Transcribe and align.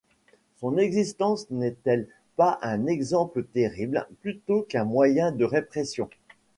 Son 0.55 0.79
existence 0.79 1.45
n'est-elle 1.51 2.07
pas 2.35 2.57
un 2.63 2.87
exemple 2.87 3.43
terrible 3.43 4.07
plutôt 4.21 4.63
qu'un 4.63 4.83
moyen 4.83 5.31
de 5.31 5.45
répression? 5.45 6.09